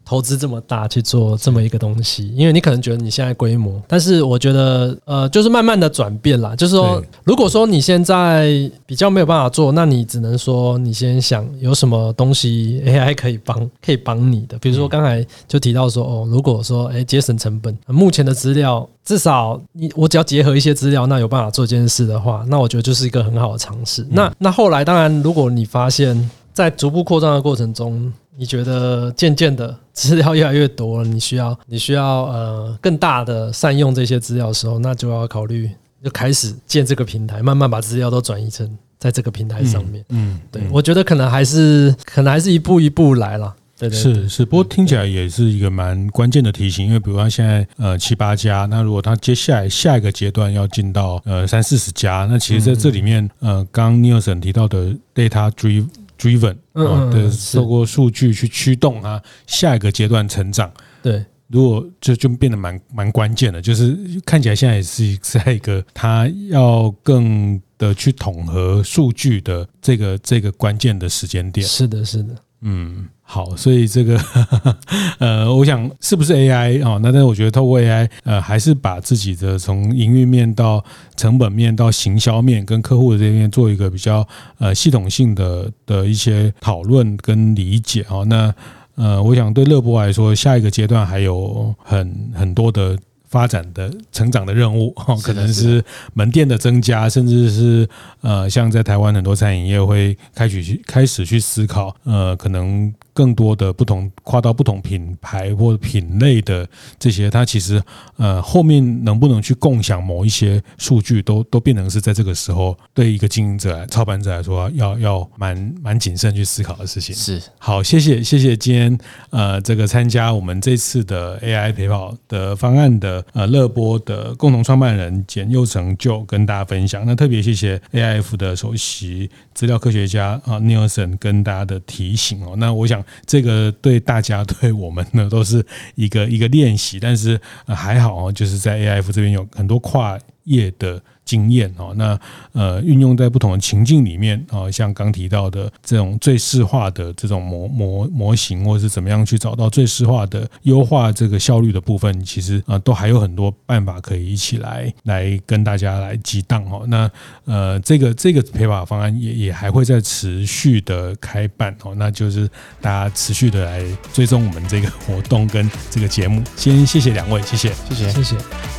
[0.05, 6.55] 投资这么大去做这么一个东西，因为你可能觉得你现在规模，但是我觉得呃，就是慢慢的转变啦。
[6.55, 14.57] 就是说，如果说你现在比较没有办法做，那你只能说你先想有什么东西 AI 可以帮可以帮你的。
[14.59, 24.05] 比如说刚才就提到说哦，如果说诶节省成本，目前的资料至少你我只要结合一些资料，那有办法做这件事的话，那我觉得就是一个很好的尝试。
[24.11, 35.69] 那那后来当然，如果你发现，在逐步扩张的过程中，你觉得渐渐的资料越来越多了，你需要 你需要呃更大的善用这些资料的时候，那就要考虑
[36.03, 38.69] 就开始建这个平台，慢慢把资料都转移成
[38.99, 40.03] 在这个平台上面。
[40.09, 43.55] 嗯，嗯对，我觉得可能还是可能还是一步一步来了。
[43.77, 55.87] 对对，对，是是，不过听起来也是一个蛮关键的提醒，因为比如说现在呃七八家，那如果他接下来下一个阶段要进到呃三四十家，那其实在这里面呃，刚 Nielsen 提到的 data drive
[56.17, 60.71] driven 啊对，透过数据去驱动它下一个阶段成长。
[61.01, 71.65] 对，如果就就变得蛮蛮关键的，就是看起来现在也是在一个它要更的去统合数据的这个这个关键的时间点。
[71.67, 73.07] 是的，是的，嗯。
[73.27, 74.21] 好，所以这个
[75.17, 76.99] 呃，我想是不是 AI 哦？
[77.01, 80.85] 那但是我觉得透过 AI，呃，还是把自己的从营运面到
[81.15, 84.25] 成本面到行销面，跟客户的这边做一个比较
[84.59, 88.23] 呃系统性的的一些讨论跟理解哦。
[88.25, 88.53] 那
[88.93, 92.95] 呃，我想对乐博来说，下一个阶段还有很很多的。
[93.27, 94.91] 发展的成长的任务，
[95.23, 97.87] 可能是门店的增加，甚至是
[98.21, 107.81] 呃，像在台湾很多餐饮业会开始去开始去思考，呃，可能更多的不同跨到不同品牌或品类的这些，它其实
[108.17, 117.15] 呃后面能不能去共享某一些数据，都都变成是在这个时候对一个经营者、操盘者来说，要要蛮蛮谨慎去思考的事情。
[117.15, 118.97] 是好，谢谢谢谢今天
[119.29, 123.15] 呃这个参加我们这次的 AI 陪跑的方案的。
[123.31, 127.05] 呃，乐播的共同创办人简佑成就跟大家分享。
[127.05, 132.55] 那特别谢谢 AIF 的首席资料科学家啊 Nielsen 跟大家的提醒哦。
[132.57, 141.01] 那我想这个对大家对我们呢都是一个一个练习，但是还好哦，就是在 AIF 这边有很多跨业的。
[141.25, 142.17] 经验哦，那
[142.53, 156.85] 呃运用在不同的情境里面啊，像刚提到的这种最适化的这种模模模型，或者是怎么样去找到最适化的优化这个效率的部分，其实啊都还有很多办法可以一起来来跟大家来激荡哦。
[156.87, 157.09] 那
[157.45, 162.47] 呃这个这个陪跑方案也也还会再持续的开办哦，那就是
[162.79, 166.43] 大家持续的来追踪我们这个活动跟这个节目。
[166.55, 168.35] 先谢谢两位，谢谢谢谢谢谢。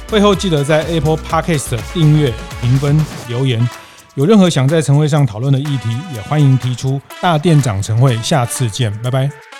[0.08, 2.35] 会后记得在 Apple Podcast 订阅。
[2.60, 3.68] 评分留言，
[4.14, 7.00] 有任何想在晨会上讨论的议题，也欢迎提出。
[7.20, 9.55] 大店长晨会，下次见，拜拜。